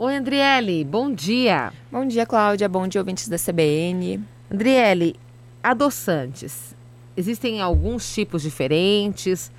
Oi, 0.00 0.14
Andriele, 0.14 0.84
bom 0.84 1.12
dia. 1.12 1.72
Bom 1.90 2.06
dia, 2.06 2.24
Cláudia. 2.24 2.68
Bom 2.68 2.86
dia, 2.86 3.00
ouvintes 3.00 3.26
da 3.26 3.36
CBN. 3.36 4.22
Andriele, 4.48 5.16
adoçantes. 5.60 6.72
Existem 7.16 7.60
alguns 7.60 8.14
tipos 8.14 8.42
diferentes 8.42 9.50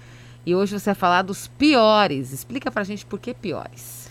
e 0.45 0.55
hoje 0.55 0.79
você 0.79 0.85
vai 0.85 0.95
falar 0.95 1.23
dos 1.23 1.49
piores. 1.49 2.31
Explica 2.31 2.71
pra 2.71 2.85
gente 2.85 3.05
por 3.05 3.19
que 3.19 3.33
piores. 3.33 4.09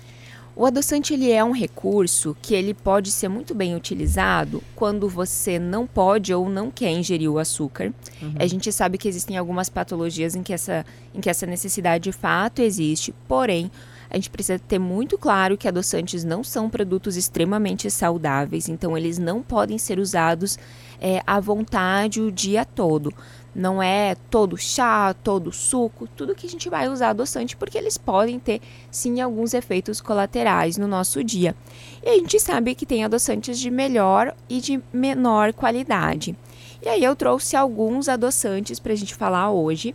O 0.54 0.66
adoçante 0.66 1.14
ele 1.14 1.32
é 1.32 1.42
um 1.42 1.52
recurso 1.52 2.36
que 2.42 2.54
ele 2.54 2.74
pode 2.74 3.10
ser 3.10 3.29
muito 3.29 3.54
bem 3.54 3.74
utilizado 3.74 4.62
quando 4.76 5.08
você 5.08 5.58
não 5.58 5.86
pode 5.86 6.34
ou 6.34 6.46
não 6.50 6.70
quer 6.70 6.90
ingerir 6.90 7.32
o 7.32 7.38
açúcar. 7.38 7.90
Uhum. 8.20 8.34
A 8.38 8.46
gente 8.46 8.70
sabe 8.70 8.98
que 8.98 9.08
existem 9.08 9.38
algumas 9.38 9.70
patologias 9.70 10.34
em 10.34 10.42
que 10.42 10.52
essa, 10.52 10.84
em 11.14 11.22
que 11.22 11.30
essa 11.30 11.46
necessidade 11.46 12.04
de 12.04 12.12
fato 12.12 12.60
existe, 12.60 13.14
porém 13.26 13.70
a 14.11 14.16
gente 14.16 14.30
precisa 14.30 14.59
ter 14.59 14.79
muito 14.79 15.18
claro 15.18 15.56
que 15.56 15.68
adoçantes 15.68 16.25
não 16.25 16.43
são 16.43 16.70
produtos 16.70 17.16
extremamente 17.16 17.90
saudáveis, 17.90 18.68
então 18.68 18.96
eles 18.96 19.18
não 19.18 19.43
podem 19.43 19.76
ser 19.79 19.98
usados 19.98 20.58
é, 21.00 21.22
à 21.26 21.39
vontade 21.40 22.21
o 22.21 22.32
dia 22.32 22.64
todo. 22.64 23.12
Não 23.54 23.82
é 23.82 24.14
todo 24.31 24.57
chá, 24.57 25.14
todo 25.14 25.50
suco, 25.53 26.07
tudo 26.17 26.34
que 26.34 26.46
a 26.46 26.48
gente 26.48 26.68
vai 26.68 26.89
usar 26.89 27.11
adoçante, 27.11 27.57
porque 27.57 27.76
eles 27.76 27.98
podem 27.98 28.39
ter 28.39 28.61
sim 28.90 29.21
alguns 29.21 29.53
efeitos 29.53 30.00
colaterais 30.00 30.76
no 30.76 30.86
nosso 30.86 31.25
dia. 31.25 31.56
E 32.03 32.09
a 32.09 32.14
gente 32.14 32.39
sabe 32.39 32.75
que 32.75 32.86
tem 32.86 33.05
adoçantes 33.05 33.59
de 33.59 33.70
melhor 33.70 34.34
e 34.48 34.61
de 34.61 34.81
menor 34.92 35.53
qualidade. 35.53 36.36
E 36.81 36.89
aí 36.89 37.03
eu 37.03 37.17
trouxe 37.17 37.56
alguns 37.56 38.09
adoçantes 38.09 38.78
para 38.78 38.92
a 38.92 38.97
gente 38.97 39.14
falar 39.14 39.50
hoje. 39.50 39.95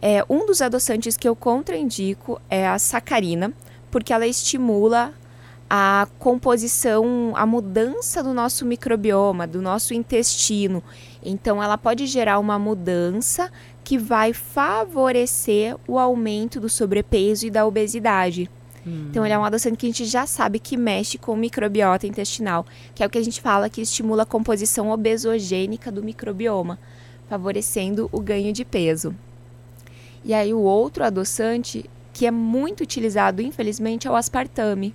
É, 0.00 0.24
um 0.28 0.46
dos 0.46 0.62
adoçantes 0.62 1.16
que 1.16 1.28
eu 1.28 1.36
contraindico 1.36 2.40
é 2.48 2.66
a 2.66 2.78
sacarina, 2.78 3.52
porque 3.90 4.12
ela 4.12 4.26
estimula 4.26 5.12
a 5.68 6.06
composição, 6.18 7.32
a 7.34 7.46
mudança 7.46 8.22
do 8.22 8.34
nosso 8.34 8.66
microbioma, 8.66 9.46
do 9.46 9.62
nosso 9.62 9.94
intestino. 9.94 10.82
Então, 11.22 11.62
ela 11.62 11.78
pode 11.78 12.06
gerar 12.06 12.38
uma 12.38 12.58
mudança 12.58 13.50
que 13.84 13.96
vai 13.96 14.32
favorecer 14.32 15.76
o 15.88 15.98
aumento 15.98 16.60
do 16.60 16.68
sobrepeso 16.68 17.46
e 17.46 17.50
da 17.50 17.64
obesidade. 17.64 18.50
Hum. 18.86 19.06
Então, 19.10 19.24
ele 19.24 19.34
é 19.34 19.38
um 19.38 19.44
adoçante 19.44 19.76
que 19.76 19.86
a 19.86 19.88
gente 19.88 20.04
já 20.04 20.26
sabe 20.26 20.58
que 20.58 20.76
mexe 20.76 21.18
com 21.18 21.32
o 21.32 21.36
microbiota 21.36 22.06
intestinal, 22.06 22.66
que 22.94 23.02
é 23.02 23.06
o 23.06 23.10
que 23.10 23.18
a 23.18 23.24
gente 23.24 23.40
fala 23.40 23.70
que 23.70 23.80
estimula 23.80 24.24
a 24.24 24.26
composição 24.26 24.90
obesogênica 24.90 25.90
do 25.90 26.02
microbioma, 26.02 26.78
favorecendo 27.28 28.08
o 28.12 28.20
ganho 28.20 28.52
de 28.52 28.64
peso. 28.64 29.14
E 30.24 30.34
aí, 30.34 30.52
o 30.52 30.60
outro 30.60 31.04
adoçante 31.04 31.88
que 32.12 32.26
é 32.26 32.30
muito 32.30 32.82
utilizado, 32.82 33.40
infelizmente, 33.40 34.06
é 34.06 34.10
o 34.10 34.14
aspartame. 34.14 34.94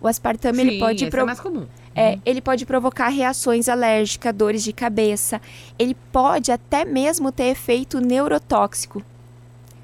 O 0.00 0.06
aspartame 0.06 0.58
Sim, 0.58 0.68
ele 0.68 0.78
pode 0.78 1.06
pro... 1.10 1.20
é 1.20 1.24
mais 1.24 1.40
comum. 1.40 1.66
É, 1.94 2.10
uhum. 2.10 2.20
ele 2.26 2.40
pode 2.40 2.66
provocar 2.66 3.08
reações 3.08 3.68
alérgicas, 3.68 4.34
dores 4.34 4.62
de 4.62 4.72
cabeça. 4.72 5.40
Ele 5.78 5.96
pode 6.12 6.52
até 6.52 6.84
mesmo 6.84 7.32
ter 7.32 7.44
efeito 7.44 8.00
neurotóxico. 8.00 9.02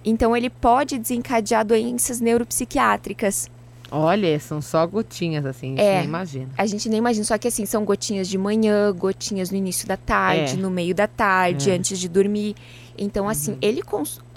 Então 0.04 0.36
ele 0.36 0.48
pode 0.48 0.98
desencadear 0.98 1.64
doenças 1.64 2.20
neuropsiquiátricas. 2.20 3.50
Olha, 3.90 4.38
são 4.38 4.62
só 4.62 4.86
gotinhas 4.86 5.44
assim, 5.44 5.74
a 5.74 5.76
gente 5.76 5.82
é, 5.82 5.96
nem 5.96 6.04
imagina. 6.04 6.48
A 6.56 6.66
gente 6.66 6.88
nem 6.88 6.98
imagina, 6.98 7.24
só 7.24 7.36
que 7.36 7.48
assim, 7.48 7.66
são 7.66 7.84
gotinhas 7.84 8.28
de 8.28 8.38
manhã, 8.38 8.92
gotinhas 8.92 9.50
no 9.50 9.56
início 9.56 9.86
da 9.86 9.96
tarde, 9.96 10.54
é. 10.54 10.56
no 10.56 10.70
meio 10.70 10.94
da 10.94 11.08
tarde, 11.08 11.70
é. 11.70 11.74
antes 11.74 11.98
de 11.98 12.08
dormir. 12.08 12.54
Então, 12.96 13.28
assim, 13.28 13.52
uhum. 13.52 13.58
ele 13.60 13.82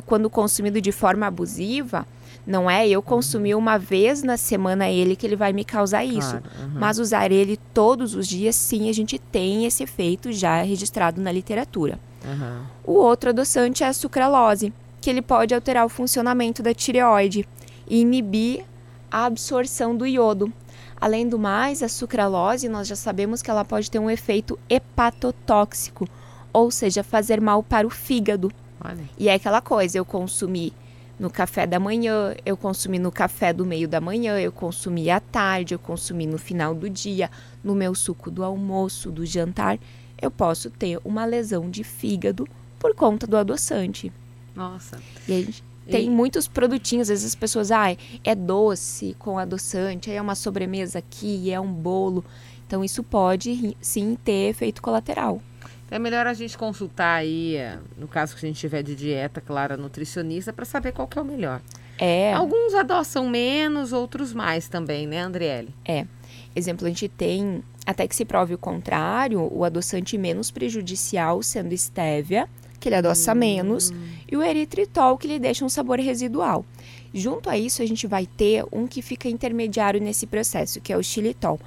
quando 0.06 0.30
consumido 0.30 0.82
de 0.82 0.92
forma 0.92 1.28
abusiva, 1.28 2.06
não 2.46 2.70
é 2.70 2.88
eu 2.88 3.02
consumir 3.02 3.56
uma 3.56 3.78
vez 3.78 4.24
na 4.24 4.38
semana 4.38 4.90
ele 4.90 5.16
que 5.16 5.26
ele 5.26 5.36
vai 5.36 5.54
me 5.54 5.64
causar 5.64 6.04
isso. 6.04 6.32
Claro, 6.32 6.44
uhum. 6.60 6.80
Mas 6.80 7.00
usar 7.00 7.32
ele 7.32 7.58
todos 7.74 8.16
os 8.16 8.28
dias, 8.28 8.56
sim, 8.56 8.90
a 8.90 8.94
gente 8.94 9.18
tem 9.18 9.66
esse 9.66 9.84
efeito 9.84 10.32
já 10.32 10.62
registrado 10.62 11.22
na 11.22 11.32
literatura. 11.32 12.00
Uhum. 12.26 12.62
O 12.84 12.94
outro 12.94 13.30
adoçante 13.30 13.84
é 13.84 13.88
a 13.88 13.94
sucralose, 13.94 14.74
que 15.04 15.10
ele 15.10 15.22
pode 15.22 15.54
alterar 15.54 15.86
o 15.86 15.90
funcionamento 15.90 16.64
da 16.64 16.74
tireoide 16.74 17.46
e 17.90 18.00
inibir 18.00 18.64
a 19.12 19.26
absorção 19.26 19.94
do 19.94 20.08
iodo. 20.08 20.52
Além 20.96 21.28
do 21.28 21.38
mais, 21.38 21.84
a 21.84 21.90
sucralose, 21.90 22.70
nós 22.70 22.88
já 22.88 22.96
sabemos 22.96 23.42
que 23.42 23.52
ela 23.52 23.66
pode 23.66 23.92
ter 23.92 24.00
um 24.00 24.10
efeito 24.10 24.58
hepatotóxico, 24.70 26.08
ou 26.54 26.72
seja, 26.72 27.04
fazer 27.04 27.42
mal 27.42 27.62
para 27.62 27.86
o 27.86 27.90
fígado. 27.90 28.50
Olha. 28.80 29.04
E 29.18 29.28
é 29.28 29.34
aquela 29.34 29.60
coisa, 29.60 29.98
eu 29.98 30.06
consumi 30.06 30.72
no 31.20 31.30
café 31.30 31.68
da 31.68 31.82
manhã, 31.82 32.34
eu 32.46 32.56
consumi 32.56 32.98
no 32.98 33.12
café 33.12 33.52
do 33.52 33.66
meio 33.66 33.90
da 33.90 34.00
manhã, 34.00 34.40
eu 34.40 34.54
consumi 34.54 35.10
à 35.10 35.20
tarde, 35.20 35.74
eu 35.74 35.80
consumi 35.80 36.26
no 36.26 36.38
final 36.38 36.74
do 36.74 36.90
dia, 36.90 37.30
no 37.62 37.76
meu 37.76 37.94
suco 37.94 38.32
do 38.32 38.42
almoço, 38.42 39.12
do 39.12 39.26
jantar, 39.26 39.78
eu 40.22 40.32
posso 40.32 40.70
ter 40.70 40.98
uma 41.04 41.26
lesão 41.26 41.70
de 41.70 41.84
fígado 41.84 42.48
por 42.80 42.96
conta 42.96 43.28
do 43.28 43.36
adoçante. 43.36 44.10
Nossa. 44.56 45.00
E 45.28 45.34
a 45.34 45.38
gente 45.42 45.64
tem 45.90 46.06
e... 46.06 46.10
muitos 46.10 46.48
produtinhos, 46.48 47.10
às 47.10 47.10
vezes 47.10 47.26
as 47.26 47.36
pessoas, 47.36 47.72
ah, 47.72 47.96
é 48.24 48.36
doce 48.36 49.16
com 49.20 49.38
adoçante, 49.38 50.10
aí 50.10 50.18
é 50.18 50.22
uma 50.22 50.36
sobremesa 50.36 51.00
aqui, 51.00 51.52
é 51.52 51.60
um 51.60 51.72
bolo. 51.72 52.24
Então 52.66 52.84
isso 52.84 53.04
pode 53.04 53.76
sim 53.82 54.18
ter 54.24 54.50
efeito 54.50 54.82
colateral. 54.82 55.42
É 55.92 56.00
melhor 56.00 56.26
a 56.26 56.34
gente 56.34 56.58
consultar 56.58 57.18
aí, 57.18 57.56
no 57.98 58.08
caso 58.08 58.36
que 58.36 58.44
a 58.44 58.48
gente 58.48 58.60
tiver 58.60 58.82
de 58.82 58.96
dieta, 58.96 59.40
claro, 59.40 59.76
a 59.76 59.78
nutricionista, 59.78 60.52
para 60.52 60.66
saber 60.66 60.92
qual 60.92 61.08
que 61.08 61.20
é 61.20 61.22
o 61.22 61.26
melhor. 61.26 61.62
É. 62.00 62.34
Alguns 62.34 62.74
adoçam 62.74 63.30
menos, 63.30 63.94
outros 63.94 64.34
mais 64.34 64.68
também, 64.68 65.06
né, 65.06 65.22
Andriele? 65.22 65.70
É. 65.86 66.08
Exemplo, 66.56 66.88
a 66.88 66.90
gente 66.90 67.08
tem, 67.08 67.64
até 67.86 68.08
que 68.08 68.16
se 68.16 68.26
prove 68.26 68.56
o 68.56 68.58
contrário, 68.58 69.48
o 69.52 69.64
adoçante 69.64 70.18
menos 70.18 70.50
prejudicial 70.50 71.44
sendo 71.44 71.74
estévia, 71.74 72.50
que 72.84 72.90
ele 72.90 72.98
adoça 72.98 73.32
hum. 73.32 73.36
menos, 73.36 73.94
e 74.30 74.36
o 74.36 74.44
eritritol, 74.44 75.18
que 75.18 75.28
lhe 75.28 75.40
deixa 75.40 75.64
um 75.64 75.70
sabor 75.70 76.00
residual. 76.00 76.66
Junto 77.14 77.50
a 77.50 77.58
isso, 77.58 77.82
a 77.82 77.86
gente 77.86 78.06
vai 78.08 78.26
ter 78.26 78.66
um 78.72 78.86
que 78.86 79.02
fica 79.02 79.30
intermediário 79.30 80.02
nesse 80.02 80.28
processo, 80.28 80.82
que 80.82 80.92
é 80.92 80.98
o 80.98 81.04
xilitol 81.04 81.60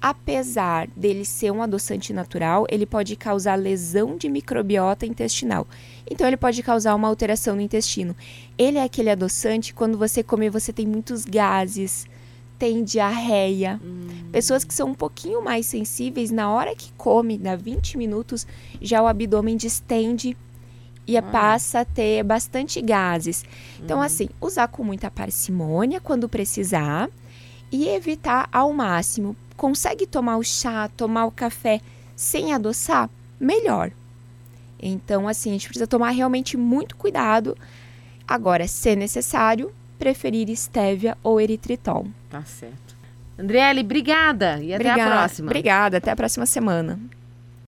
apesar 0.00 0.86
dele 0.96 1.24
ser 1.24 1.50
um 1.50 1.60
adoçante 1.60 2.12
natural, 2.12 2.66
ele 2.70 2.86
pode 2.86 3.16
causar 3.16 3.56
lesão 3.56 4.16
de 4.16 4.28
microbiota 4.28 5.04
intestinal. 5.04 5.66
Então 6.08 6.26
ele 6.26 6.36
pode 6.36 6.62
causar 6.62 6.94
uma 6.94 7.08
alteração 7.08 7.56
no 7.56 7.60
intestino. 7.60 8.14
Ele 8.56 8.78
é 8.78 8.82
aquele 8.84 9.10
adoçante 9.10 9.74
quando 9.74 9.98
você 9.98 10.22
come 10.22 10.48
você 10.48 10.72
tem 10.72 10.86
muitos 10.86 11.24
gases, 11.24 12.06
tem 12.58 12.82
diarreia. 12.84 13.80
Hum. 13.84 14.06
Pessoas 14.30 14.64
que 14.64 14.74
são 14.74 14.90
um 14.90 14.94
pouquinho 14.94 15.42
mais 15.42 15.66
sensíveis, 15.66 16.30
na 16.30 16.50
hora 16.50 16.74
que 16.74 16.92
come, 16.92 17.36
dá 17.38 17.56
20 17.56 17.98
minutos, 17.98 18.46
já 18.80 19.02
o 19.02 19.06
abdômen 19.06 19.56
distende 19.56 20.36
e 21.08 21.16
ah. 21.16 21.22
passa 21.22 21.80
a 21.80 21.84
ter 21.86 22.22
bastante 22.22 22.82
gases. 22.82 23.44
Então, 23.80 23.98
hum. 23.98 24.02
assim, 24.02 24.28
usar 24.38 24.68
com 24.68 24.84
muita 24.84 25.10
parcimônia 25.10 26.00
quando 26.00 26.28
precisar 26.28 27.08
e 27.72 27.88
evitar 27.88 28.46
ao 28.52 28.72
máximo 28.74 29.34
consegue 29.56 30.06
tomar 30.06 30.36
o 30.36 30.44
chá, 30.44 30.88
tomar 30.96 31.24
o 31.24 31.32
café 31.32 31.80
sem 32.14 32.52
adoçar, 32.52 33.08
melhor. 33.40 33.90
Então, 34.80 35.26
assim, 35.26 35.50
a 35.50 35.52
gente 35.54 35.66
precisa 35.66 35.86
tomar 35.86 36.10
realmente 36.10 36.56
muito 36.56 36.94
cuidado. 36.94 37.56
Agora, 38.26 38.68
se 38.68 38.94
necessário, 38.94 39.72
preferir 39.98 40.50
estévia 40.50 41.16
ou 41.22 41.40
eritritol. 41.40 42.06
Tá 42.30 42.42
certo. 42.42 42.96
Andriele, 43.36 43.80
obrigada 43.80 44.60
e 44.60 44.74
obrigada, 44.74 45.02
até 45.02 45.02
a 45.02 45.16
próxima. 45.16 45.46
Obrigada, 45.46 45.96
até 45.96 46.10
a 46.10 46.16
próxima 46.16 46.46
semana. 46.46 47.00